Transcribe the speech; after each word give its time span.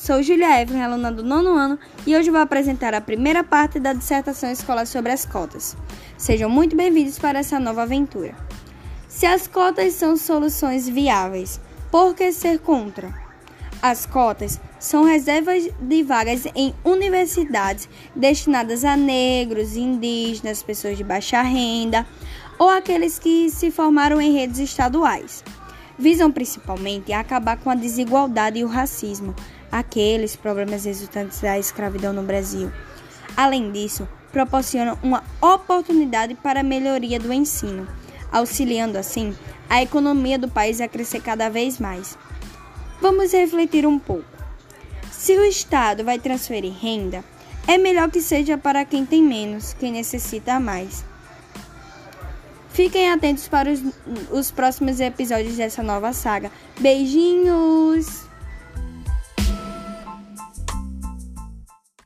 Sou 0.00 0.22
Julia 0.22 0.62
Evelyn, 0.62 0.80
aluna 0.80 1.12
do 1.12 1.22
nono 1.22 1.50
ano, 1.50 1.78
e 2.06 2.16
hoje 2.16 2.30
vou 2.30 2.40
apresentar 2.40 2.94
a 2.94 3.02
primeira 3.02 3.44
parte 3.44 3.78
da 3.78 3.92
dissertação 3.92 4.50
escolar 4.50 4.86
sobre 4.86 5.12
as 5.12 5.26
cotas. 5.26 5.76
Sejam 6.16 6.48
muito 6.48 6.74
bem-vindos 6.74 7.18
para 7.18 7.40
essa 7.40 7.60
nova 7.60 7.82
aventura. 7.82 8.34
Se 9.06 9.26
as 9.26 9.46
cotas 9.46 9.92
são 9.92 10.16
soluções 10.16 10.88
viáveis, 10.88 11.60
por 11.90 12.14
que 12.14 12.32
ser 12.32 12.60
contra? 12.60 13.12
As 13.82 14.06
cotas 14.06 14.58
são 14.78 15.04
reservas 15.04 15.68
de 15.78 16.02
vagas 16.02 16.46
em 16.54 16.74
universidades 16.82 17.86
destinadas 18.16 18.86
a 18.86 18.96
negros, 18.96 19.76
indígenas, 19.76 20.62
pessoas 20.62 20.96
de 20.96 21.04
baixa 21.04 21.42
renda 21.42 22.06
ou 22.58 22.70
aqueles 22.70 23.18
que 23.18 23.50
se 23.50 23.70
formaram 23.70 24.18
em 24.18 24.32
redes 24.32 24.58
estaduais. 24.58 25.44
Visam 26.00 26.32
principalmente 26.32 27.12
acabar 27.12 27.58
com 27.58 27.68
a 27.68 27.74
desigualdade 27.74 28.58
e 28.58 28.64
o 28.64 28.68
racismo, 28.68 29.34
aqueles 29.70 30.34
problemas 30.34 30.86
resultantes 30.86 31.42
da 31.42 31.58
escravidão 31.58 32.14
no 32.14 32.22
Brasil. 32.22 32.72
Além 33.36 33.70
disso, 33.70 34.08
proporcionam 34.32 34.98
uma 35.02 35.22
oportunidade 35.42 36.34
para 36.36 36.60
a 36.60 36.62
melhoria 36.62 37.20
do 37.20 37.30
ensino, 37.30 37.86
auxiliando 38.32 38.96
assim 38.96 39.36
a 39.68 39.82
economia 39.82 40.38
do 40.38 40.48
país 40.48 40.80
a 40.80 40.88
crescer 40.88 41.20
cada 41.20 41.50
vez 41.50 41.78
mais. 41.78 42.16
Vamos 42.98 43.32
refletir 43.32 43.86
um 43.86 43.98
pouco. 43.98 44.24
Se 45.12 45.36
o 45.36 45.44
Estado 45.44 46.02
vai 46.02 46.18
transferir 46.18 46.72
renda, 46.72 47.22
é 47.68 47.76
melhor 47.76 48.10
que 48.10 48.22
seja 48.22 48.56
para 48.56 48.86
quem 48.86 49.04
tem 49.04 49.22
menos, 49.22 49.74
quem 49.74 49.92
necessita 49.92 50.58
mais. 50.58 51.04
Fiquem 52.72 53.10
atentos 53.10 53.48
para 53.48 53.70
os, 53.70 53.80
os 54.30 54.50
próximos 54.50 55.00
episódios 55.00 55.56
dessa 55.56 55.82
nova 55.82 56.12
saga. 56.12 56.50
Beijinhos! 56.78 58.29